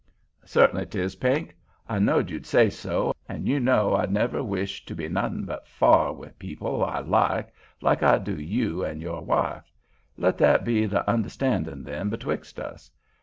[0.47, 1.55] "Cert'nly 'tis, Pink;
[1.87, 5.67] I knowed you'd say so, an' you know I'd never wish to be nothin' but
[5.67, 9.71] fa'r 'ith people I like, like I do you an' your wife.
[10.17, 12.89] Let that be the understandin', then, betwix' us.